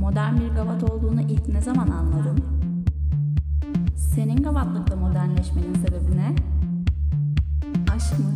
[0.00, 2.44] Modern bir gavat olduğunu ilk ne zaman anladın?
[4.14, 6.34] Senin gavatlıkta modernleşmenin sebebi ne?
[7.94, 8.34] Aşk mı?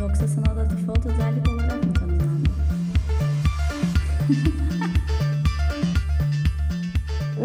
[0.00, 2.50] Yoksa sana da default özellik olarak mı tanımlandı?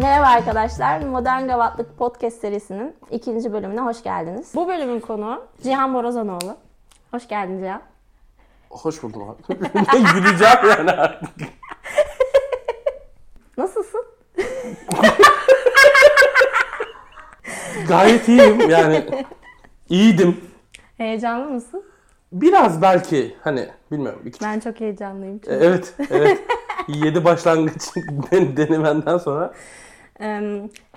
[0.00, 1.00] Merhaba arkadaşlar.
[1.00, 4.52] Modern Gavatlık Podcast serisinin ikinci bölümüne hoş geldiniz.
[4.54, 6.56] Bu bölümün konuğu Cihan Borazanoğlu.
[7.10, 7.80] Hoş geldin Cihan.
[8.70, 9.42] Hoş buldum abi.
[10.14, 11.28] Güleceğim yani artık.
[13.58, 14.04] Nasılsın?
[17.88, 19.04] Gayet iyiyim yani.
[19.88, 20.40] İyiydim.
[20.96, 21.84] Heyecanlı mısın?
[22.32, 24.20] Biraz belki hani bilmiyorum.
[24.24, 25.40] Küçük- Ben çok heyecanlıyım.
[25.46, 26.38] E, Evet, evet.
[26.88, 27.82] Yedi başlangıç
[28.32, 29.54] den- denemenden sonra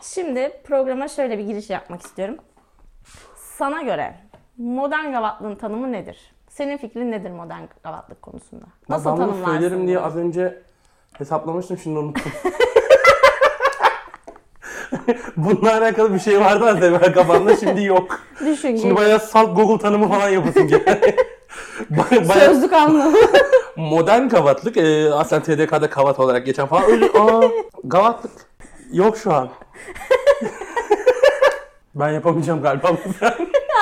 [0.01, 2.37] Şimdi programa şöyle bir giriş yapmak istiyorum.
[3.35, 4.15] Sana göre
[4.57, 6.32] modern gavatlığın tanımı nedir?
[6.53, 8.65] Senin fikrin nedir modern gavatlık konusunda?
[8.89, 9.45] Nasıl ben tanımlarsın?
[9.45, 10.61] söylerim diye az önce
[11.17, 12.31] hesaplamıştım şimdi unuttum.
[15.37, 18.19] Bununla alakalı bir şey vardı az evvel kafamda şimdi yok.
[18.45, 20.81] Düşün Şimdi bayağı salt Google tanımı falan yapasın yani.
[21.89, 23.17] Baya- bayağı Sözlük anlamı.
[23.75, 27.41] modern gavatlık e, aslen TDK'da kavat olarak geçen falan öyle aa
[27.83, 28.31] gavatlık
[28.91, 29.49] yok şu an.
[31.95, 33.25] ben yapamayacağım galiba bu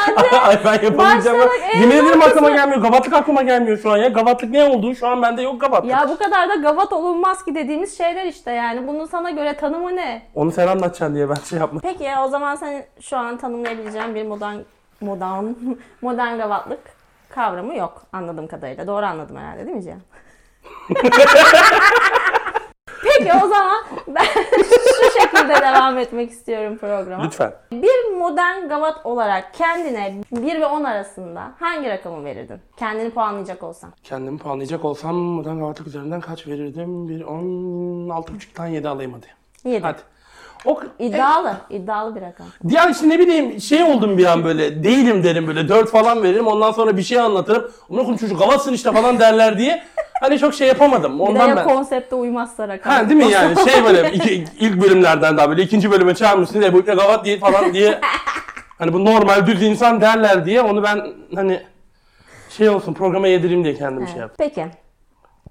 [0.41, 1.49] Ay ben yapamayacağım.
[1.79, 2.81] Yemin ederim aklıma gelmiyor.
[2.81, 4.07] Gavatlık aklıma gelmiyor şu an ya.
[4.07, 5.91] Gavatlık ne olduğu şu an bende yok gavatlık.
[5.91, 8.87] ya bu kadar da gavat olunmaz ki dediğimiz şeyler işte yani.
[8.87, 10.21] Bunun sana göre tanımı ne?
[10.35, 11.89] Onu sen anlatacaksın diye ben şey yapmadım.
[11.91, 14.57] Peki ya o zaman sen şu an tanımlayabileceğin bir modern
[15.01, 15.45] modern
[16.01, 16.79] modern gavatlık
[17.29, 18.87] kavramı yok anladığım kadarıyla.
[18.87, 19.99] Doğru anladım herhalde değil mi Cihan?
[23.03, 24.25] Peki o zaman ben
[24.57, 27.23] şu şekilde devam etmek istiyorum programa.
[27.23, 27.53] Lütfen.
[27.71, 32.59] Bir modern gavat olarak kendine 1 ve 10 arasında hangi rakamı verirdin?
[32.77, 33.93] Kendini puanlayacak olsan.
[34.03, 37.07] Kendimi puanlayacak olsam modern gavatlık üzerinden kaç verirdim?
[37.09, 39.27] Bir 16.5'tan 7 alayım hadi.
[39.69, 39.83] 7.
[39.83, 39.99] Hadi.
[40.65, 42.47] O, İddialı, iddialı bir rakam.
[42.69, 46.47] Ya işte ne bileyim şey oldum bir an böyle değilim derim böyle 4 falan veririm
[46.47, 47.71] ondan sonra bir şey anlatırım.
[47.89, 49.83] Ona koyayım çocuk gavatsın işte falan derler diye.
[50.21, 51.67] Hani çok şey yapamadım Bir de ondan ya ben.
[51.67, 52.93] konsepte uymazsa rakam.
[52.93, 56.73] Ha değil mi yani şey böyle iki, ilk bölümlerden daha böyle ikinci bölüme çağırmışsın ya
[56.73, 57.99] bu ne gavat değil falan diye.
[58.77, 61.61] Hani bu normal düz insan derler diye onu ben hani
[62.49, 64.35] şey olsun programa yedireyim diye kendim şey yaptım.
[64.37, 64.65] Peki.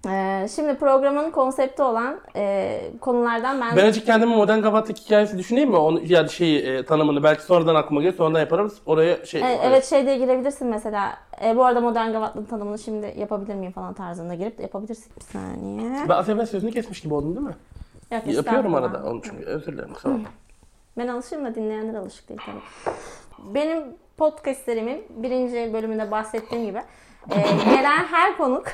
[0.08, 5.70] Ee, şimdi programın konsepti olan e, konulardan ben, Ben açık kendime modern gavatlık hikayesi düşüneyim
[5.70, 5.76] mi?
[5.76, 8.78] Onu, yani şeyi e, tanımını belki sonradan aklıma gelir sonradan yaparız.
[8.87, 9.41] Oraya şey...
[9.41, 11.16] E, evet şey diye girebilirsin mesela.
[11.44, 15.12] E, bu arada modern gavatlığın tanımını şimdi yapabilir miyim falan tarzında girip de yapabilirsin.
[15.16, 16.08] Bir saniye.
[16.08, 17.54] Ben az evvel sözünü kesmiş gibi oldum değil mi?
[18.10, 20.28] Yok, Yapıyorum arada onu çünkü özür dilerim kusura bakma.
[20.98, 22.94] Ben alışığım da dinleyenler alışık değil tabii.
[23.54, 23.84] Benim
[24.16, 26.82] podcastlerimin birinci bölümünde bahsettiğim gibi
[27.30, 28.66] e, gelen her konuk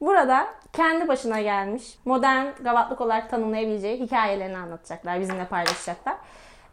[0.00, 6.14] burada kendi başına gelmiş modern gavatlık olarak tanımlayabileceği hikayelerini anlatacaklar, bizimle paylaşacaklar.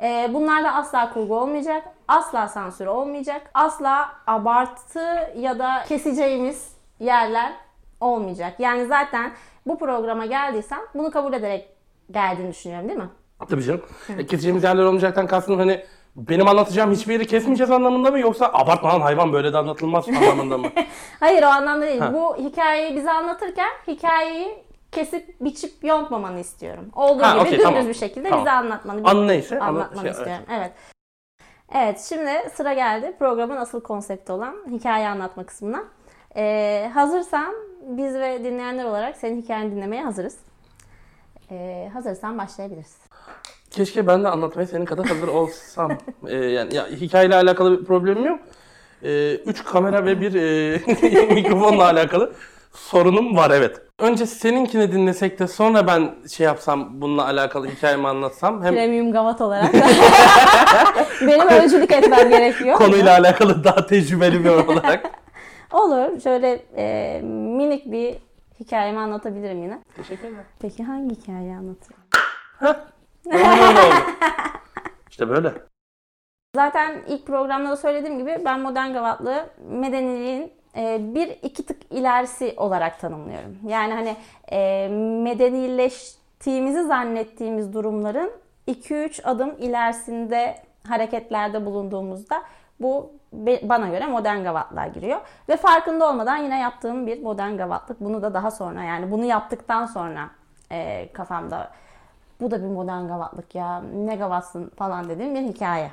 [0.02, 7.52] E, bunlarda asla kurgu olmayacak, asla sansür olmayacak, asla abartı ya da keseceğimiz yerler
[8.00, 8.60] olmayacak.
[8.60, 9.32] Yani zaten
[9.66, 11.70] bu programa geldiysen bunu kabul ederek
[12.12, 13.10] geldiğini düşünüyorum değil mi?
[13.50, 13.82] Tabii canım.
[14.18, 15.86] E, keseceğimiz yerler olmayacaktan kastım hani
[16.16, 20.58] benim anlatacağım hiçbir yeri kesmeyeceğiz anlamında mı yoksa abartma lan hayvan böyle de anlatılmaz anlamında
[20.58, 20.68] mı?
[21.20, 22.00] Hayır o anlamda değil.
[22.00, 22.14] Ha.
[22.14, 26.90] Bu hikayeyi bize anlatırken hikayeyi kesip biçip yontmamanı istiyorum.
[26.96, 27.88] Olduğu Ha, gibi okey, dümdüz tamam.
[27.88, 28.46] bir şekilde Tamam.
[28.46, 29.60] bize anlatmanı, Anı neyse.
[29.60, 30.46] anla- anlatmanı şey, istiyorum.
[30.52, 30.72] Evet.
[31.74, 35.84] Evet şimdi sıra geldi programın asıl konsepti olan hikaye anlatma kısmına.
[36.36, 40.38] Ee, hazırsan biz ve dinleyenler olarak senin hikayeni dinlemeye hazırız.
[41.52, 42.98] Ee, hazırsan başlayabiliriz.
[43.72, 45.92] Keşke ben de anlatmaya senin kadar hazır olsam.
[46.28, 48.40] E, yani ya, hikayeyle alakalı bir problemim yok.
[49.04, 52.34] E, üç kamera ve bir e, mikrofonla alakalı
[52.74, 53.82] sorunum var evet.
[54.02, 59.42] Önce seninkini dinlesek de sonra ben şey yapsam bununla alakalı hikayemi anlatsam hem Premium gavat
[59.42, 59.74] olarak.
[61.22, 62.78] Benim öncülük etmem gerekiyor.
[62.78, 65.12] konuyla alakalı daha tecrübeli bir olarak.
[65.72, 66.22] Olur.
[66.22, 67.22] Şöyle e,
[67.58, 68.16] minik bir
[68.60, 69.84] hikayemi anlatabilirim yine.
[69.96, 70.46] Teşekkür ederim.
[70.60, 72.04] Peki hangi hikayeyi anlatayım?
[75.10, 75.54] İşte böyle.
[76.56, 80.61] Zaten ilk programda da söylediğim gibi ben modern gavatlığı medeniliğin
[81.00, 83.58] bir iki tık ilerisi olarak tanımlıyorum.
[83.68, 84.16] Yani hani
[84.52, 84.88] e,
[85.24, 88.32] medenileştiğimizi zannettiğimiz durumların
[88.68, 90.56] 2-3 adım ilerisinde
[90.88, 92.44] hareketlerde bulunduğumuzda
[92.80, 93.12] bu
[93.62, 95.22] bana göre modern gavatlığa giriyor.
[95.50, 98.02] Ve farkında olmadan yine yaptığım bir modern gavatlık.
[98.02, 100.30] Bunu da daha sonra yani bunu yaptıktan sonra
[100.72, 101.72] e, kafamda
[102.42, 105.92] bu da bir modern gavatlık ya ne gavatsın falan dediğim bir hikaye.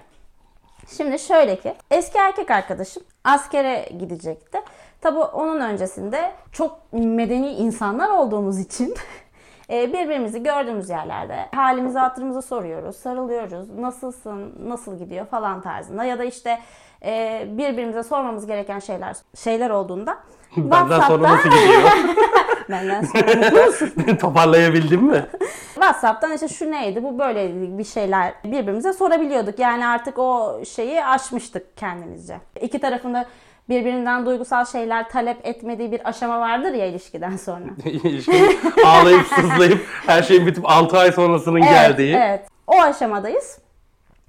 [0.97, 4.59] Şimdi şöyle ki eski erkek arkadaşım askere gidecekti.
[5.01, 8.95] Tabii onun öncesinde çok medeni insanlar olduğumuz için
[9.71, 16.25] e, birbirimizi gördüğümüz yerlerde halimizi hatırımızı soruyoruz, sarılıyoruz, nasılsın, nasıl gidiyor falan tarzında ya da
[16.25, 16.59] işte
[17.05, 20.19] e, birbirimize sormamız gereken şeyler şeyler olduğunda
[20.57, 21.83] Benden sonra nasıl gidiyor?
[22.71, 24.19] benden sonra?
[24.19, 25.27] Toparlayabildin mi?
[25.75, 29.59] WhatsApp'tan işte şu neydi, bu böyleydi bir şeyler birbirimize sorabiliyorduk.
[29.59, 32.41] Yani artık o şeyi aşmıştık kendimizce.
[32.61, 33.27] İki tarafında
[33.69, 37.65] birbirinden duygusal şeyler talep etmediği bir aşama vardır ya ilişkiden sonra.
[37.85, 42.17] İlişkin ağlayıp sızlayıp her şeyin bitip 6 ay sonrasının geldiği.
[42.17, 43.59] Evet, o aşamadayız.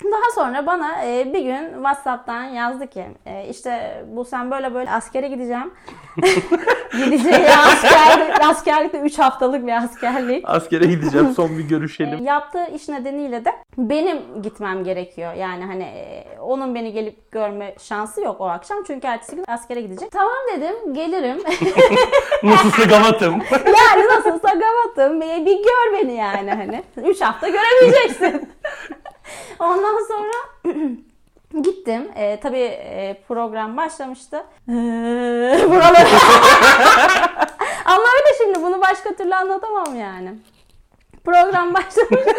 [0.03, 4.91] Daha sonra bana e, bir gün WhatsApp'tan yazdı ki e, işte bu sen böyle böyle
[4.91, 5.73] askere gideceğim.
[6.93, 10.49] Gideceği askerlik, askerlik de 3 haftalık bir askerlik.
[10.49, 12.25] Askere gideceğim son bir görüşelim.
[12.25, 15.33] Yaptığı iş nedeniyle de benim gitmem gerekiyor.
[15.33, 18.77] Yani hani e, onun beni gelip görme şansı yok o akşam.
[18.87, 20.11] Çünkü ertesi gün askere gidecek.
[20.11, 21.37] Tamam dedim gelirim.
[22.43, 23.41] Nasılsa gavatım.
[23.51, 25.21] yani nasılsa gavatım.
[25.21, 26.83] Bir, bir gör beni yani hani.
[27.07, 28.49] 3 hafta göremeyeceksin.
[29.59, 30.73] Ondan sonra
[31.61, 32.11] gittim.
[32.15, 34.37] E, tabii e, program başlamıştı.
[34.69, 34.71] Ee,
[35.69, 36.07] buraları...
[37.85, 40.33] Ama öyle şimdi bunu başka türlü anlatamam yani.
[41.25, 42.33] Program başlamıştı.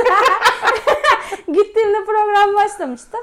[1.47, 3.17] Gittiğimde program başlamıştı.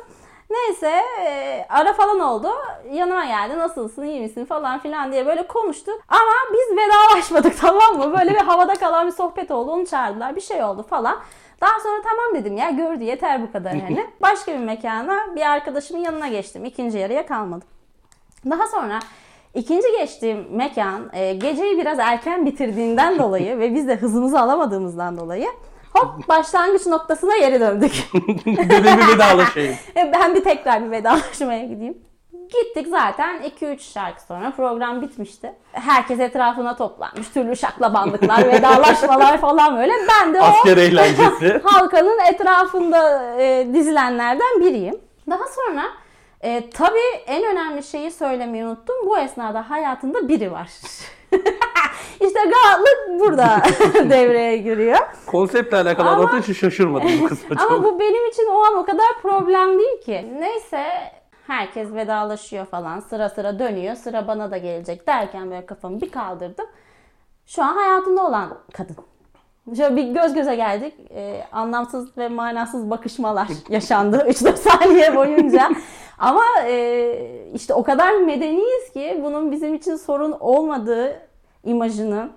[0.50, 2.50] Neyse e, ara falan oldu.
[2.92, 3.58] Yanıma geldi.
[3.58, 6.02] Nasılsın, iyi misin falan filan diye böyle konuştuk.
[6.10, 8.20] Ama biz vedalaşmadık tamam mı?
[8.20, 9.72] Böyle bir havada kalan bir sohbet oldu.
[9.72, 10.36] Onu çağırdılar.
[10.36, 11.20] Bir şey oldu falan.
[11.62, 14.08] Daha sonra tamam dedim ya gördü yeter bu kadar yani.
[14.22, 16.66] Başka bir mekana bir arkadaşımın yanına geçtim.
[16.66, 17.68] İkinci yarıya kalmadım.
[18.50, 19.00] Daha sonra
[19.54, 25.48] ikinci geçtiğim mekan e, geceyi biraz erken bitirdiğinden dolayı ve biz de hızımızı alamadığımızdan dolayı
[25.94, 27.92] hop başlangıç noktasına geri döndük.
[28.46, 29.76] Bir vedalaşayım.
[29.96, 31.98] E, ben bir tekrar bir vedalaşmaya gideyim.
[32.52, 35.54] Gittik zaten 2-3 şarkı sonra program bitmişti.
[35.72, 37.28] Herkes etrafına toplanmış.
[37.30, 39.94] Türlü şaklabanlıklar, vedalaşmalar falan böyle.
[40.10, 41.62] Ben de o Asker eğlencesi.
[41.64, 44.96] halkanın etrafında e, dizilenlerden biriyim.
[45.30, 45.84] Daha sonra
[46.42, 48.96] e, tabii en önemli şeyi söylemeyi unuttum.
[49.06, 50.70] Bu esnada hayatında biri var.
[52.22, 53.62] işte rahatlık burada
[54.10, 54.98] devreye giriyor.
[55.26, 58.86] Konseptle alakalı Ama- anlattığı için şaşırmadım bu kısma Ama bu benim için o an o
[58.86, 60.28] kadar problem değil ki.
[60.40, 60.84] Neyse
[61.48, 63.00] herkes vedalaşıyor falan.
[63.00, 63.96] Sıra sıra dönüyor.
[63.96, 66.66] Sıra bana da gelecek derken böyle kafamı bir kaldırdım.
[67.46, 68.96] Şu an hayatımda olan kadın.
[69.78, 70.94] Şöyle bir göz göze geldik.
[71.12, 75.70] Ee, anlamsız ve manasız bakışmalar yaşandı 3-4 saniye boyunca.
[76.18, 77.14] Ama e,
[77.54, 81.20] işte o kadar medeniyiz ki bunun bizim için sorun olmadığı
[81.64, 82.30] imajını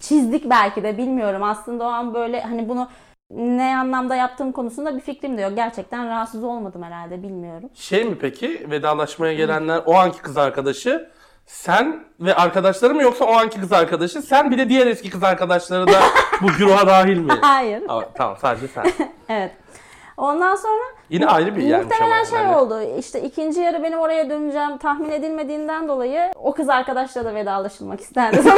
[0.00, 1.42] çizdik belki de bilmiyorum.
[1.42, 2.88] Aslında o an böyle hani bunu
[3.30, 5.52] ne anlamda yaptığım konusunda bir fikrim de yok.
[5.56, 7.70] Gerçekten rahatsız olmadım herhalde bilmiyorum.
[7.74, 11.08] Şey mi peki vedalaşmaya gelenler o anki kız arkadaşı
[11.46, 15.22] sen ve arkadaşları mı yoksa o anki kız arkadaşı sen bir de diğer eski kız
[15.22, 16.00] arkadaşları da
[16.42, 17.32] bu güruha dahil mi?
[17.40, 17.82] Hayır.
[17.88, 18.84] Aa, tamam sadece sen.
[19.28, 19.52] Evet.
[20.16, 22.06] Ondan sonra Yine ayrı bir yermiş ama.
[22.06, 22.56] muhtemelen şey yani.
[22.56, 22.82] oldu.
[22.98, 28.42] İşte ikinci yarı benim oraya döneceğim tahmin edilmediğinden dolayı o kız arkadaşla da vedalaşılmak istendi.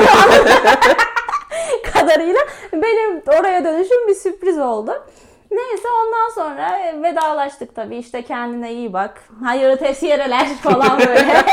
[1.93, 2.41] Kadarıyla
[2.73, 5.05] benim oraya dönüşüm bir sürpriz oldu.
[5.51, 9.29] Neyse ondan sonra e, vedalaştık tabii işte kendine iyi bak.
[9.45, 11.45] Hayırlı tesiyereler falan böyle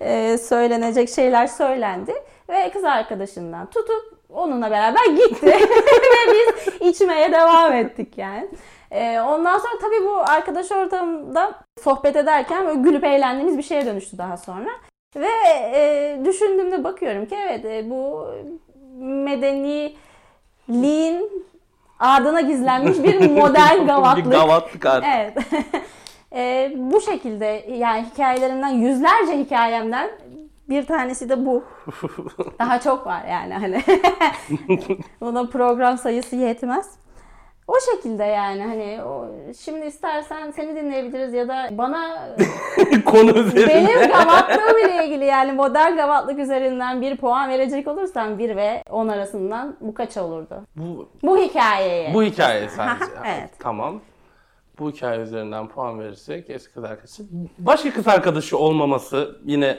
[0.00, 2.14] e, söylenecek şeyler söylendi.
[2.48, 5.46] Ve kız arkadaşından tutup onunla beraber gitti.
[5.46, 8.48] Ve biz içmeye devam ettik yani.
[8.90, 14.18] E, ondan sonra tabii bu arkadaş ortamında sohbet ederken böyle gülüp eğlendiğimiz bir şeye dönüştü
[14.18, 14.70] daha sonra.
[15.16, 15.28] Ve
[15.74, 18.28] e, düşündüğümde bakıyorum ki evet e, bu
[19.00, 19.96] medeniliğin
[21.98, 24.32] ardına gizlenmiş bir modern bir gavatlık.
[24.32, 25.08] gavatlık artık.
[25.16, 25.38] Evet.
[26.36, 30.10] E, bu şekilde yani hikayelerimden yüzlerce hikayemden
[30.68, 31.64] bir tanesi de bu.
[32.58, 33.82] Daha çok var yani hani.
[35.20, 36.90] Buna program sayısı yetmez.
[37.68, 39.28] O şekilde yani hani o,
[39.58, 42.28] şimdi istersen seni dinleyebiliriz ya da bana
[43.06, 43.68] Konu üzerinde.
[43.74, 49.08] benim gavatlığım ile ilgili yani modern gavatlık üzerinden bir puan verecek olursam 1 ve 10
[49.08, 50.62] arasından bu kaç olurdu?
[50.76, 52.14] Bu, Bu hikayeye.
[52.14, 53.04] bu hikaye sadece.
[53.26, 53.50] Evet.
[53.58, 54.00] Tamam.
[54.78, 57.22] Bu hikaye üzerinden puan verirsek eski kız arkadaşı.
[57.58, 59.78] Başka kız arkadaşı olmaması yine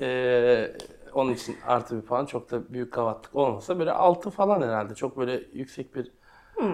[0.00, 0.72] eee,
[1.14, 2.26] onun için artı bir puan.
[2.26, 4.94] Çok da büyük gavatlık olmasa böyle 6 falan herhalde.
[4.94, 6.10] Çok böyle yüksek bir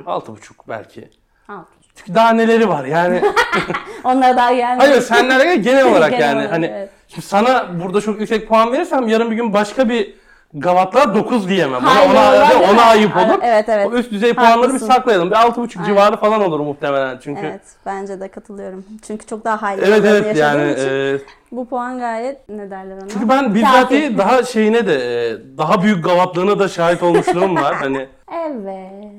[0.06, 1.10] altı buçuk belki.
[1.48, 1.62] Al.
[1.94, 3.22] Çünkü daha neleri var yani.
[4.04, 4.86] Onlara daha gelmedi.
[4.88, 6.36] Hayır senlere genel olarak Genel yani.
[6.38, 6.90] olarak, hani evet.
[7.08, 10.14] şimdi sana burada çok yüksek puan verirsem yarın bir gün başka bir
[10.54, 11.82] gavatlığa 9 diyemem.
[11.82, 12.66] Ona, Hayır, ona, mi?
[12.72, 13.38] ona ayıp Ay- olur.
[13.42, 13.86] evet, evet.
[13.86, 14.86] O üst düzey puanları bir Haklısın.
[14.86, 15.30] saklayalım.
[15.30, 15.88] Bir 6,5 Aynen.
[15.88, 17.40] civarı falan olur muhtemelen çünkü.
[17.46, 18.84] Evet bence de katılıyorum.
[19.06, 21.18] Çünkü çok daha high Evet evet yani için e,
[21.52, 23.08] bu puan gayet ne derler ona?
[23.08, 24.94] çünkü ben bizzat daha şeyine de
[25.30, 27.74] e, daha büyük gavatlığına da şahit olmuşluğum var.
[27.74, 28.08] Hani
[28.46, 29.14] Evet.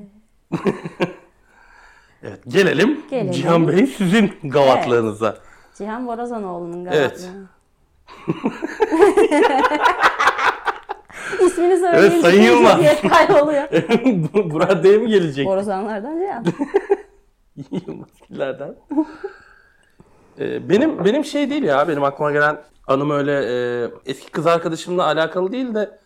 [2.22, 3.32] evet gelelim, Gelelim.
[3.32, 5.38] Cihan Bey sizin gavatlığınıza.
[5.78, 7.20] Cihan Borazanoğlu'nun Evet.
[7.20, 7.48] galiba.
[11.46, 12.82] İsmini söyleyince Evet, Sayın Yılmaz.
[12.82, 13.68] yeterli oluyor.
[14.52, 15.46] Bu raddeye mi gelecek?
[15.46, 16.44] Borazanlardan Cihan.
[17.70, 18.74] Yılmazgillerden.
[20.38, 25.04] Ee, benim benim şey değil ya benim aklıma gelen anım öyle e, eski kız arkadaşımla
[25.04, 25.98] alakalı değil de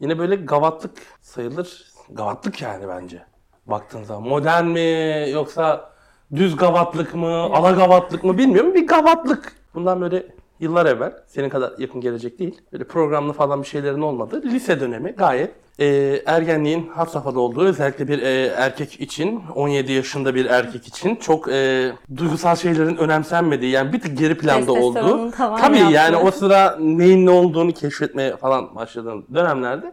[0.00, 0.92] yine böyle gavatlık
[1.22, 1.84] sayılır.
[2.10, 3.22] Gavatlık yani bence.
[3.66, 5.90] Baktığın zaman modern mi yoksa
[6.36, 8.74] düz gavatlık mı, ala gavatlık mı bilmiyorum.
[8.74, 9.52] Bir gavatlık.
[9.74, 10.26] Bundan böyle
[10.60, 12.60] yıllar evvel, senin kadar yakın gelecek değil.
[12.72, 15.50] Böyle programlı falan bir şeylerin olmadığı lise dönemi gayet
[15.80, 21.16] e, ergenliğin had safhada olduğu özellikle bir e, erkek için 17 yaşında bir erkek için
[21.16, 25.30] çok e, duygusal şeylerin önemsenmediği yani bir tık geri planda olduğu.
[25.30, 25.94] Tabii yaptığı.
[25.94, 29.92] yani o sıra neyin ne olduğunu keşfetmeye falan başladığım dönemlerde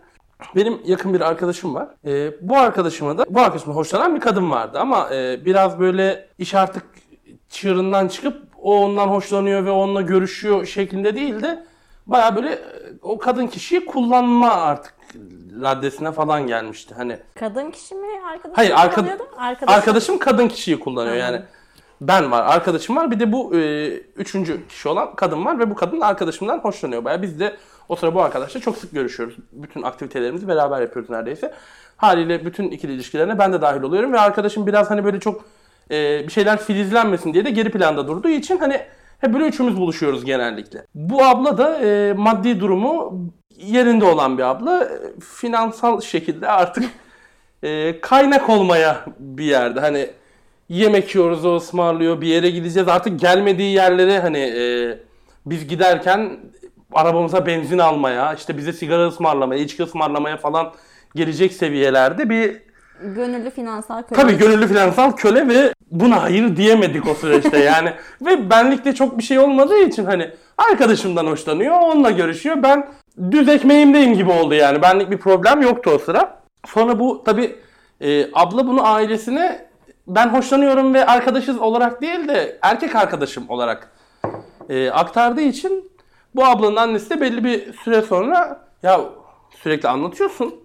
[0.55, 1.87] benim yakın bir arkadaşım var.
[2.05, 6.53] E, bu arkadaşıma da bu arkadaşıma hoşlanan bir kadın vardı ama e, biraz böyle iş
[6.55, 6.83] artık
[7.49, 11.63] çığırından çıkıp o ondan hoşlanıyor ve onunla görüşüyor şeklinde değil de
[12.07, 12.59] baya böyle e,
[13.01, 14.93] o kadın kişiyi kullanma artık
[15.61, 16.95] raddesine falan gelmişti.
[16.97, 19.01] Hani Kadın kişi mi arkadaşım Hayır, arka-?
[19.37, 19.75] Arkadaşım.
[19.75, 21.41] arkadaşım kadın kişiyi kullanıyor yani.
[22.01, 23.11] Ben var, arkadaşım var.
[23.11, 27.21] Bir de bu e, üçüncü kişi olan kadın var ve bu kadın arkadaşımdan hoşlanıyor baya.
[27.21, 27.57] Biz de
[27.89, 29.35] o sıra bu arkadaşla çok sık görüşüyoruz.
[29.51, 31.53] Bütün aktivitelerimizi beraber yapıyoruz neredeyse.
[31.97, 35.45] Haliyle bütün ikili ilişkilerine ben de dahil oluyorum ve arkadaşım biraz hani böyle çok
[35.91, 38.81] e, bir şeyler filizlenmesin diye de geri planda durduğu için hani
[39.19, 40.85] hep böyle üçümüz buluşuyoruz genellikle.
[40.95, 43.21] Bu abla da e, maddi durumu
[43.57, 44.83] yerinde olan bir abla.
[44.83, 46.83] E, Finansal şekilde artık
[47.63, 49.79] e, kaynak olmaya bir yerde.
[49.79, 50.09] Hani
[50.69, 54.97] yemek yiyoruz o ısmarlıyor bir yere gideceğiz artık gelmediği yerlere hani e,
[55.45, 56.37] biz giderken
[56.93, 60.73] arabamıza benzin almaya işte bize sigara ısmarlamaya içki ısmarlamaya falan
[61.15, 62.67] gelecek seviyelerde bir
[63.01, 64.21] Gönüllü finansal köle.
[64.21, 67.93] tabii gönüllü finansal köle ve buna hayır diyemedik o süreçte yani.
[68.21, 72.63] Ve benlikte çok bir şey olmadığı için hani arkadaşımdan hoşlanıyor onunla görüşüyor.
[72.63, 72.87] Ben
[73.31, 74.81] düz ekmeğimdeyim gibi oldu yani.
[74.81, 76.37] Benlik bir problem yoktu o sıra.
[76.65, 77.55] Sonra bu tabii
[78.01, 79.67] e, abla bunu ailesine
[80.07, 83.91] ben hoşlanıyorum ve arkadaşız olarak değil de erkek arkadaşım olarak
[84.69, 85.91] e, aktardığı için
[86.37, 89.01] bu ablanın annesi de belli bir süre sonra ya
[89.63, 90.55] sürekli anlatıyorsun.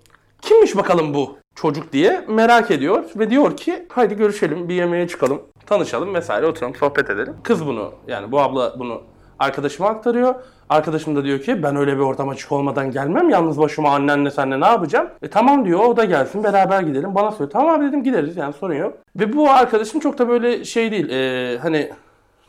[0.43, 5.43] Kimmiş bakalım bu çocuk diye merak ediyor ve diyor ki haydi görüşelim bir yemeğe çıkalım
[5.67, 7.37] tanışalım vesaire oturalım sohbet edelim.
[7.43, 9.03] Kız bunu yani bu abla bunu
[9.39, 10.35] arkadaşıma aktarıyor.
[10.69, 13.31] Arkadaşım da diyor ki ben öyle bir ortama çık olmadan gelmem.
[13.31, 15.09] Yalnız başıma annenle senle ne yapacağım?
[15.23, 17.15] E tamam diyor o da gelsin beraber gidelim.
[17.15, 17.51] Bana söylüyor.
[17.51, 18.95] Tamam abi dedim gideriz yani sorun yok.
[19.17, 21.11] Ve bu arkadaşım çok da böyle şey değil.
[21.11, 21.91] e, hani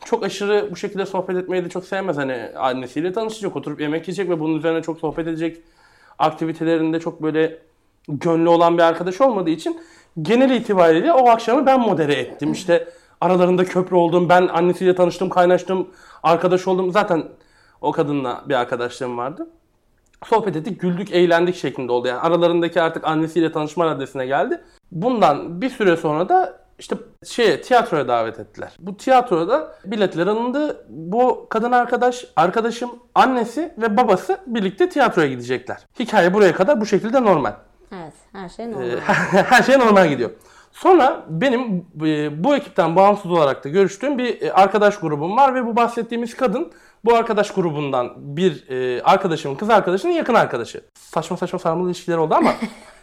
[0.04, 2.16] çok aşırı bu şekilde sohbet etmeyi de çok sevmez.
[2.16, 5.56] Hani annesiyle tanışacak, oturup yemek yiyecek ve bunun üzerine çok sohbet edecek.
[6.18, 7.58] Aktivitelerinde çok böyle
[8.08, 9.80] gönlü olan bir arkadaş olmadığı için
[10.22, 12.52] genel itibariyle o akşamı ben modere ettim.
[12.52, 12.88] İşte
[13.20, 15.88] aralarında köprü oldum, ben annesiyle tanıştım, kaynaştım,
[16.22, 16.92] arkadaş oldum.
[16.92, 17.24] Zaten
[17.80, 19.48] o kadınla bir arkadaşlığım vardı.
[20.24, 22.08] Sohbet ettik, güldük, eğlendik şeklinde oldu.
[22.08, 24.60] Yani aralarındaki artık annesiyle tanışma raddesine geldi.
[24.92, 28.72] Bundan bir süre sonra da işte şeye tiyatroya davet ettiler.
[28.78, 30.86] Bu tiyatroda biletler alındı.
[30.88, 35.78] Bu kadın arkadaş, arkadaşım, annesi ve babası birlikte tiyatroya gidecekler.
[35.98, 37.52] Hikaye buraya kadar bu şekilde normal.
[37.92, 38.88] Evet her şey normal.
[38.88, 39.00] Ee,
[39.42, 40.30] her şey normal gidiyor.
[40.72, 45.66] Sonra benim e, bu ekipten bağımsız olarak da görüştüğüm bir e, arkadaş grubum var ve
[45.66, 46.72] bu bahsettiğimiz kadın
[47.04, 50.80] bu arkadaş grubundan bir e, arkadaşımın kız arkadaşının yakın arkadaşı.
[50.94, 52.50] Saçma saçma sarmalı ilişkiler oldu ama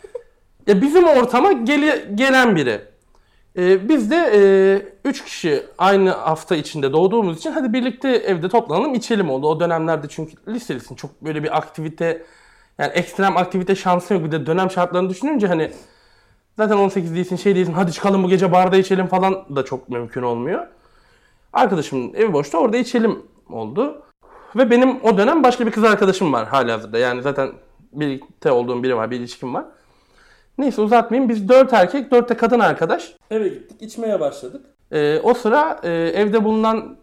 [0.68, 2.91] ya bizim ortama geli- gelen biri.
[3.58, 9.30] E, biz de 3 kişi aynı hafta içinde doğduğumuz için hadi birlikte evde toplanalım içelim
[9.30, 9.48] oldu.
[9.48, 12.26] O dönemlerde çünkü liselisin çok böyle bir aktivite
[12.78, 14.24] yani ekstrem aktivite şansı yok.
[14.24, 15.72] Bir de dönem şartlarını düşününce hani
[16.58, 20.22] zaten 18 değilsin şey değilsin hadi çıkalım bu gece barda içelim falan da çok mümkün
[20.22, 20.68] olmuyor.
[21.54, 24.02] Arkadaşımın evi boşta orada içelim oldu.
[24.56, 26.98] Ve benim o dönem başka bir kız arkadaşım var hali hazırda.
[26.98, 27.52] Yani zaten
[27.94, 29.66] birlikte olduğum biri var, bir ilişkim var.
[30.62, 31.30] Neyse uzatmayayım.
[31.30, 33.16] Biz dört erkek, dört de kadın arkadaş.
[33.32, 34.66] Eve gittik, içmeye başladık.
[34.92, 36.98] Ee, o sıra e, evde bulunan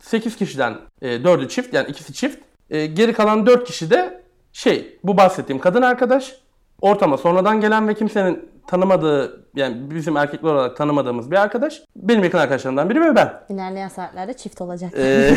[0.00, 2.38] 8 kişiden e, 4'ü çift yani ikisi çift.
[2.70, 6.34] E, geri kalan 4 kişi de şey bu bahsettiğim kadın arkadaş.
[6.80, 11.82] Ortama sonradan gelen ve kimsenin tanımadığı yani bizim erkekler olarak tanımadığımız bir arkadaş.
[11.96, 13.32] Benim yakın arkadaşlarımdan biri ve ben.
[13.48, 14.92] İlerleyen saatlerde çift olacak.
[14.96, 15.34] Ee,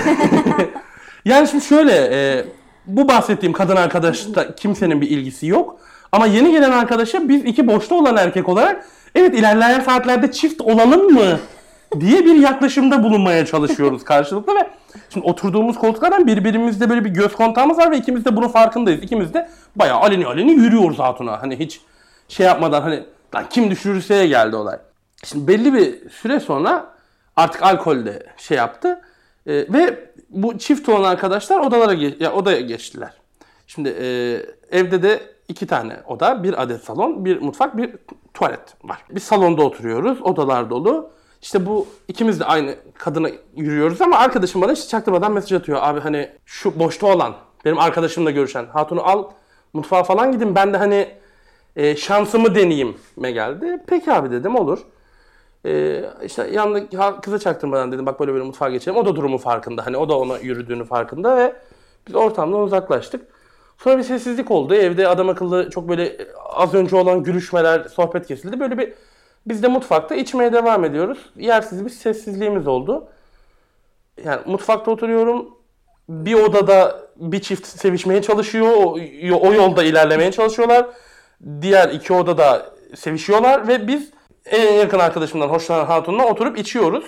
[1.25, 2.45] yani şimdi şöyle e,
[2.87, 5.79] Bu bahsettiğim kadın arkadaşta kimsenin bir ilgisi yok.
[6.13, 11.13] Ama yeni gelen arkadaşa biz iki boşta olan erkek olarak evet ilerleyen saatlerde çift olalım
[11.13, 11.39] mı
[11.99, 14.69] diye bir yaklaşımda bulunmaya çalışıyoruz karşılıklı ve
[15.09, 19.03] şimdi oturduğumuz koltuklardan birbirimizde böyle bir göz kontağımız var ve ikimiz de bunun farkındayız.
[19.03, 21.41] İkimiz de bayağı aleni aleni yürüyoruz hatuna.
[21.41, 21.81] Hani hiç
[22.27, 23.03] şey yapmadan hani
[23.35, 24.77] lan kim düşürürseye geldi olay.
[25.23, 26.85] Şimdi belli bir süre sonra
[27.35, 29.01] artık alkol de şey yaptı
[29.47, 33.13] Ee, ve bu çift olan arkadaşlar odalara ya odaya geçtiler.
[33.67, 34.05] Şimdi e,
[34.71, 37.95] evde de iki tane oda, bir adet salon, bir mutfak, bir
[38.33, 39.05] tuvalet var.
[39.09, 41.09] Biz salonda oturuyoruz, odalar dolu.
[41.41, 45.79] İşte bu ikimiz de aynı kadına yürüyoruz ama arkadaşım bana işte çaktırmadan mesaj atıyor.
[45.81, 47.33] Abi hani şu boşta olan,
[47.65, 49.23] benim arkadaşımla görüşen hatunu al
[49.73, 51.07] mutfağa falan gidin ben de hani
[51.75, 53.83] e, şansımı deneyeyim me geldi.
[53.87, 54.79] Peki abi dedim olur.
[55.65, 58.97] Ee, işte yanındaki kıza çaktırmadan dedim bak böyle böyle mutfağa geçelim.
[58.97, 59.85] O da durumu farkında.
[59.85, 61.55] Hani o da ona yürüdüğünü farkında ve
[62.07, 63.27] biz ortamdan uzaklaştık.
[63.77, 64.75] Sonra bir sessizlik oldu.
[64.75, 66.17] Evde adam akıllı çok böyle
[66.53, 68.59] az önce olan gülüşmeler, sohbet kesildi.
[68.59, 68.93] Böyle bir
[69.45, 71.17] biz de mutfakta içmeye devam ediyoruz.
[71.35, 73.07] Yersiz bir sessizliğimiz oldu.
[74.25, 75.49] Yani mutfakta oturuyorum.
[76.09, 78.67] Bir odada bir çift sevişmeye çalışıyor.
[78.75, 78.99] O,
[79.41, 80.85] o yolda ilerlemeye çalışıyorlar.
[81.61, 84.11] Diğer iki odada sevişiyorlar ve biz
[84.45, 87.05] en yakın arkadaşımdan hoşlanan hatunla oturup içiyoruz.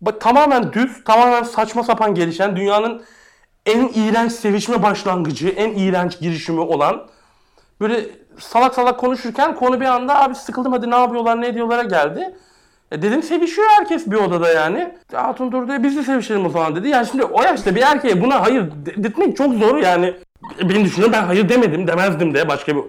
[0.00, 3.02] Bak tamamen düz, tamamen saçma sapan gelişen, dünyanın
[3.66, 7.06] en iğrenç sevişme başlangıcı, en iğrenç girişimi olan
[7.80, 8.04] böyle
[8.38, 12.34] salak salak konuşurken konu bir anda abi sıkıldım hadi ne yapıyorlar ne ediyorlara geldi.
[12.92, 14.94] E dedim sevişiyor herkes bir odada yani.
[15.14, 16.88] Hatun durdu "E biz de sevişelim o zaman dedi.
[16.88, 20.14] Yani şimdi o yaşta bir erkeğe buna hayır de- demek çok zor yani.
[20.62, 22.82] Benim düşünüyorum ben hayır demedim demezdim de başka bir...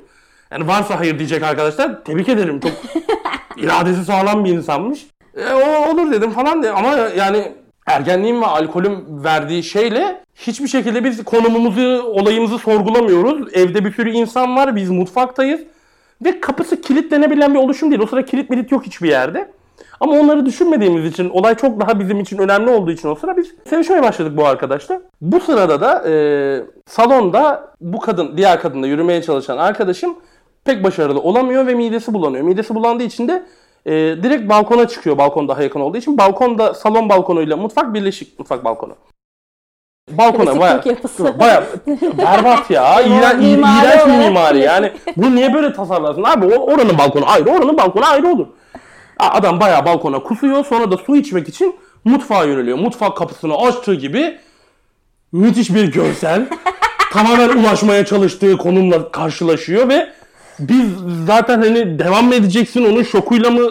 [0.52, 2.72] Yani varsa hayır diyecek arkadaşlar tebrik ederim çok
[3.58, 5.08] iradesi sağlam bir insanmış.
[5.36, 7.52] E, o olur dedim falan de ama yani
[7.88, 13.54] ergenliğin ve alkolün verdiği şeyle hiçbir şekilde biz konumumuzu, olayımızı sorgulamıyoruz.
[13.54, 15.62] Evde bir sürü insan var, biz mutfaktayız.
[16.26, 18.02] Ve kapısı kilitlenebilen bir oluşum değil.
[18.02, 19.52] O sıra kilit milit yok hiçbir yerde.
[20.00, 23.56] Ama onları düşünmediğimiz için, olay çok daha bizim için önemli olduğu için o sıra biz
[23.70, 25.02] sevişmeye başladık bu arkadaşla.
[25.22, 26.14] Bu sırada da e,
[26.86, 30.16] salonda bu kadın, diğer kadınla yürümeye çalışan arkadaşım
[30.66, 32.44] pek başarılı olamıyor ve midesi bulanıyor.
[32.44, 33.44] Midesi bulandığı için de
[33.86, 36.18] e, direkt balkona çıkıyor balkon daha yakın olduğu için.
[36.18, 38.96] Balkonda salon balkonuyla mutfak birleşik mutfak balkonu.
[40.18, 41.40] Balkona yapısı.
[41.40, 41.64] bayağı
[42.18, 43.02] berbat ya.
[43.06, 44.92] İğren, Mimari iğrenç bir mimari yani.
[45.18, 46.46] Bunu niye böyle tasarlarsın abi?
[46.46, 48.48] Oranın balkonu ayrı, oranın balkonu ayrı olur.
[49.20, 52.78] Adam bayağı balkona kusuyor sonra da su içmek için mutfağa yöneliyor.
[52.78, 54.40] Mutfak kapısını açtığı gibi
[55.32, 56.48] müthiş bir görsel.
[57.12, 60.10] tamamen ulaşmaya çalıştığı konumla karşılaşıyor ve
[60.60, 60.86] biz
[61.28, 63.62] zaten hani devam mı edeceksin onun şokuyla mı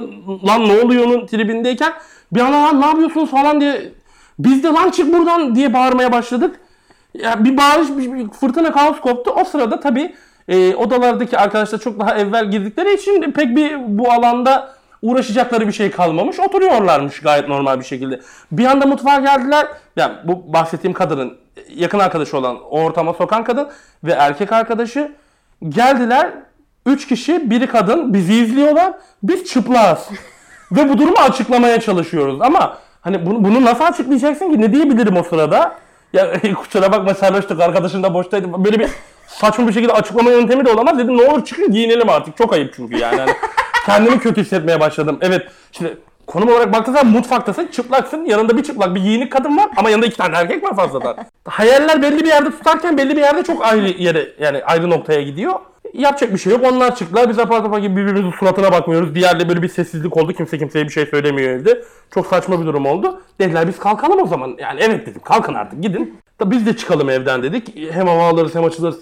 [0.47, 1.93] lan ne oluyor onun tribindeyken
[2.33, 3.93] bir anda lan ne yapıyorsunuz falan diye
[4.45, 6.61] biz de lan çık buradan diye bağırmaya başladık.
[7.15, 9.31] Ya bir bağırış, bir fırtına kaos koptu.
[9.31, 10.15] O sırada tabii
[10.49, 14.73] e, odalardaki arkadaşlar çok daha evvel girdikleri için pek bir bu alanda
[15.03, 16.41] uğraşacakları bir şey kalmamış.
[16.41, 18.21] Oturuyorlarmış gayet normal bir şekilde.
[18.53, 19.67] Bir anda mutfağa geldiler.
[19.97, 21.37] Yani bu bahsettiğim kadının
[21.69, 23.69] yakın arkadaşı olan o ortama sokan kadın
[24.05, 25.13] ve erkek arkadaşı
[25.69, 26.31] geldiler.
[26.87, 28.93] Üç kişi, biri kadın, bizi izliyorlar.
[29.23, 29.99] Biz çıplağız.
[30.73, 32.41] Ve bu durumu açıklamaya çalışıyoruz.
[32.41, 34.61] Ama hani bunu, bunu nasıl açıklayacaksın ki?
[34.61, 35.77] Ne diyebilirim o sırada?
[36.13, 38.65] Ya kusura bakma sarhoştuk arkadaşın da boştaydı.
[38.65, 38.89] Böyle bir
[39.27, 40.99] saçma bir şekilde açıklama yöntemi de olamaz.
[40.99, 42.37] Dedim ne olur çıkın giyinelim artık.
[42.37, 43.21] Çok ayıp çünkü yani.
[43.21, 43.33] Hani
[43.87, 45.19] kendimi kötü hissetmeye başladım.
[45.21, 45.97] Evet şimdi
[46.31, 48.25] konum olarak baktığın zaman mutfaktasın, çıplaksın.
[48.25, 51.17] Yanında bir çıplak bir giyinik kadın var ama yanında iki tane erkek var fazladan.
[51.45, 55.55] Hayaller belli bir yerde tutarken belli bir yerde çok ayrı yere yani ayrı noktaya gidiyor.
[55.95, 56.65] Yapacak bir şey yok.
[56.73, 57.29] Onlar çıktılar.
[57.29, 59.15] Biz apar topar gibi birbirimizin suratına bakmıyoruz.
[59.15, 60.33] Diğerle böyle bir sessizlik oldu.
[60.33, 61.83] Kimse kimseye bir şey söylemiyor evde.
[62.15, 63.23] Çok saçma bir durum oldu.
[63.41, 64.57] Dediler biz kalkalım o zaman.
[64.59, 66.19] Yani evet dedim kalkın artık gidin.
[66.41, 67.93] Da biz de çıkalım evden dedik.
[67.93, 68.99] Hem hava alırız hem açılırız.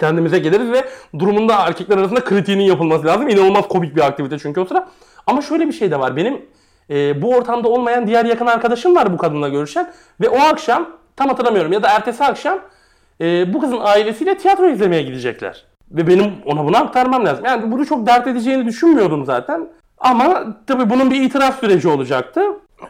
[0.00, 0.84] Kendimize geliriz ve
[1.18, 3.28] durumunda erkekler arasında kritiğinin yapılması lazım.
[3.28, 4.88] İnanılmaz komik bir aktivite çünkü o sıra.
[5.26, 6.16] Ama şöyle bir şey de var.
[6.16, 6.42] Benim
[6.90, 9.92] e, bu ortamda olmayan diğer yakın arkadaşım var bu kadınla görüşen.
[10.20, 12.58] Ve o akşam tam hatırlamıyorum ya da ertesi akşam
[13.20, 15.64] e, bu kızın ailesiyle tiyatro izlemeye gidecekler.
[15.90, 17.44] Ve benim ona bunu aktarmam lazım.
[17.44, 19.68] Yani bunu çok dert edeceğini düşünmüyordum zaten.
[19.98, 22.40] Ama tabii bunun bir itiraf süreci olacaktı.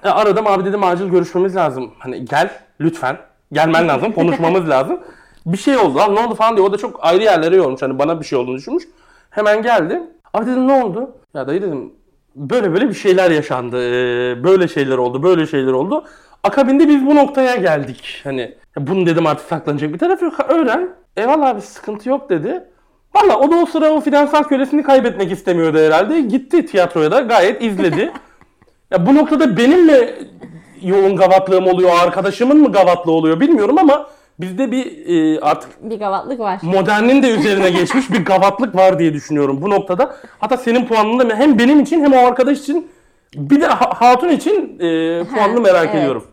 [0.05, 1.91] E, aradım abi dedim acil görüşmemiz lazım.
[1.99, 2.51] Hani gel
[2.81, 3.17] lütfen.
[3.53, 4.13] Gelmen lazım.
[4.15, 5.01] Konuşmamız lazım.
[5.47, 6.69] Bir şey oldu lan ne oldu falan diyor.
[6.69, 7.83] O da çok ayrı yerlere yormuş.
[7.83, 8.85] Hani bana bir şey olduğunu düşünmüş.
[9.31, 10.03] Hemen geldi.
[10.35, 11.11] Abi dedim ne oldu?
[11.35, 11.93] Ya dayı dedim
[12.37, 13.77] böyle böyle bir şeyler yaşandı.
[13.77, 15.23] Ee, Böyle şeyler oldu.
[15.23, 16.05] Böyle şeyler oldu.
[16.45, 18.21] Akabinde biz bu noktaya geldik.
[18.25, 20.35] Hani bunu dedim artık saklanacak bir taraf yok.
[20.49, 20.89] Öğren.
[21.17, 22.65] Eyvallah abi sıkıntı yok dedi.
[23.15, 26.21] Valla o da o sıra o finansal kölesini kaybetmek istemiyordu herhalde.
[26.21, 28.13] Gitti tiyatroya da gayet izledi.
[28.91, 30.15] ya bu noktada benim mi
[30.83, 34.07] yoğun gavatlığım oluyor, arkadaşımın mı gavatlı oluyor bilmiyorum ama
[34.41, 36.59] bizde bir e, artık Bir gavatlık var.
[36.63, 40.17] modernin de üzerine geçmiş bir gavatlık var diye düşünüyorum bu noktada.
[40.39, 42.89] Hatta senin puanını da hem benim için hem o arkadaş için
[43.35, 45.95] bir de ha- Hatun için e, puanını merak evet.
[45.95, 46.25] ediyorum.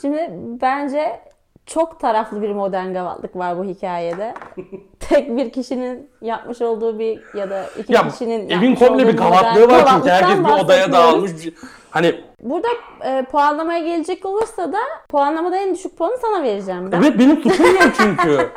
[0.00, 0.30] Şimdi
[0.62, 1.20] bence
[1.68, 4.34] çok taraflı bir modern gavatlık var bu hikayede.
[5.00, 9.68] Tek bir kişinin yapmış olduğu bir ya da iki Ya kişinin evin komple bir gavatlığı
[9.68, 11.46] var çünkü herkes bir odaya dağılmış.
[11.46, 11.54] Bir,
[11.90, 12.68] hani Burada
[13.04, 14.78] e, puanlamaya gelecek olursa da
[15.08, 17.02] puanlamada en düşük puanı sana vereceğim ben.
[17.02, 18.48] evet benim suçum yok çünkü.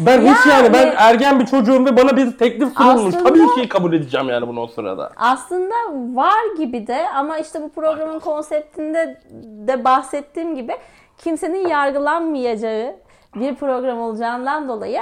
[0.00, 3.14] Ben hiç yani ben ergen bir çocuğum ve bana bir teklif sunulmuş.
[3.14, 5.10] Aslında- Tabii ki kabul edeceğim yani bunu o sırada.
[5.16, 5.74] Aslında
[6.14, 10.72] var gibi de ama işte bu programın konseptinde de bahsettiğim gibi
[11.24, 12.96] kimsenin yargılanmayacağı
[13.34, 15.00] bir program olacağından dolayı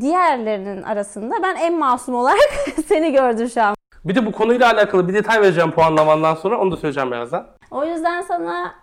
[0.00, 2.50] diğerlerinin arasında ben en masum olarak
[2.86, 3.76] seni gördüm şu an.
[4.04, 7.46] Bir de bu konuyla alakalı bir detay vereceğim puanlamandan sonra onu da söyleyeceğim birazdan.
[7.70, 8.74] O yüzden sana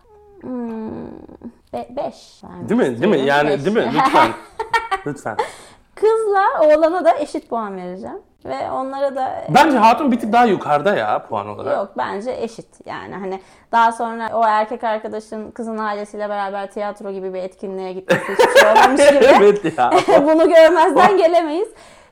[1.73, 3.01] 5 Değil mi?
[3.01, 3.19] Değil mi?
[3.19, 3.91] Yani değil mi?
[3.93, 4.31] Lütfen.
[5.05, 5.37] Lütfen.
[5.95, 8.19] Kızla oğlana da eşit puan vereceğim.
[8.45, 11.77] Ve onlara da Bence Hatun bir tık daha yukarıda ya puan olarak.
[11.77, 13.39] Yok bence eşit yani hani
[13.71, 18.69] daha sonra o erkek arkadaşın kızın ailesiyle beraber tiyatro gibi bir etkinliğe gitmesi hiçbir şey
[18.71, 19.25] olmamış gibi.
[19.25, 19.91] evet ya.
[20.23, 21.67] Bunu görmezden gelemeyiz.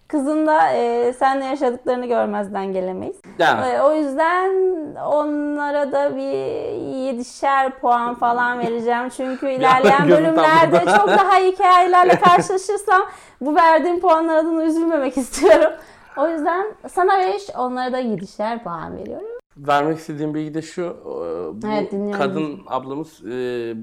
[0.07, 3.15] Kızın da e, seninle yaşadıklarını görmezden gelemeyiz.
[3.39, 3.69] Yani.
[3.69, 4.51] E, o yüzden
[4.95, 6.71] onlara da bir
[7.05, 9.09] yedişer puan falan vereceğim.
[9.09, 13.01] Çünkü ilerleyen bölümlerde çok daha hikayelerle karşılaşırsam
[13.41, 15.71] bu verdiğim puanlar adına üzülmemek istiyorum.
[16.17, 19.27] O yüzden sana 5, onlara da yedişer puan veriyorum.
[19.57, 20.81] Vermek istediğim bilgi de şu.
[20.81, 22.17] e, Bu Evet, dinliyorum.
[22.19, 23.29] kadın ablamız e,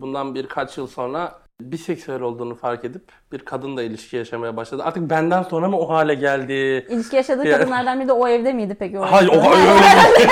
[0.01, 4.83] bundan birkaç yıl sonra biseksüel olduğunu fark edip bir kadınla ilişki yaşamaya başladı.
[4.87, 6.53] Artık benden sonra mı o hale geldi?
[6.91, 8.99] İlişki yaşadığı Ya- kadınlardan biri de o evde miydi peki?
[8.99, 10.29] O Hayır o öyle bir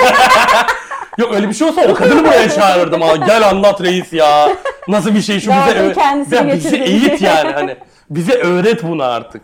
[1.23, 3.01] Yok öyle bir şey olsa o kadını buraya çağırırdım.
[3.01, 4.49] Ha, gel anlat reis ya.
[4.87, 6.25] Nasıl bir şey şu bize Zaten öğret.
[6.25, 6.75] bize getirdi.
[6.83, 7.75] eğit yani hani.
[8.09, 9.41] Bize öğret bunu artık.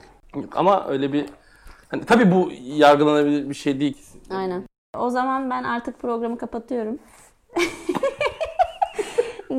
[0.56, 1.26] Ama öyle bir
[1.94, 3.98] hani tabii bu yargılanabilir bir şey değil.
[4.30, 4.64] Aynen.
[4.98, 7.00] O zaman ben artık programı kapatıyorum.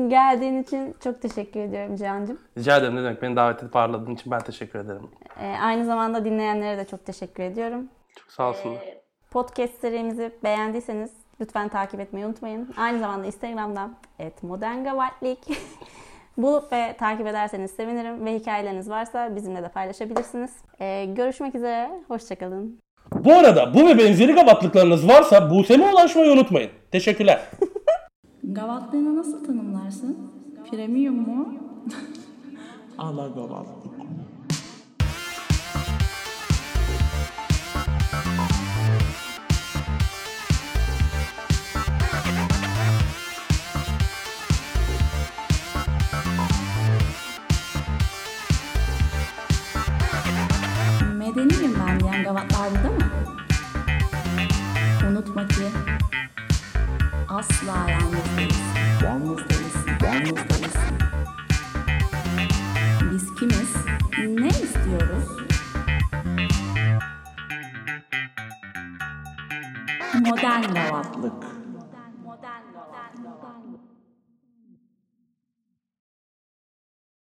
[0.07, 2.39] Geldiğin için çok teşekkür ediyorum Cihan'cığım.
[2.57, 5.09] Rica ederim ne demek beni davet edip ağırladığın için ben teşekkür ederim.
[5.41, 7.87] Ee, aynı zamanda dinleyenlere de çok teşekkür ediyorum.
[8.15, 8.79] Çok sağ olsunlar.
[9.31, 12.73] Podcast serimizi beğendiyseniz lütfen takip etmeyi unutmayın.
[12.77, 13.95] Aynı zamanda Instagram'dan
[14.41, 15.39] @moderngavalitlik
[16.37, 20.51] bulup ve takip ederseniz sevinirim ve hikayeleriniz varsa bizimle de paylaşabilirsiniz.
[20.79, 22.79] Ee, görüşmek üzere, hoşçakalın.
[23.13, 26.69] Bu arada bu ve benzeri gavatlıklarınız varsa Buse'me ulaşmayı unutmayın.
[26.91, 27.41] Teşekkürler.
[28.43, 30.31] Gavatlığını nasıl tanımlarsın?
[30.71, 31.53] Premium mu?
[32.97, 33.94] Alagavatlık.
[33.94, 33.94] Medeniyim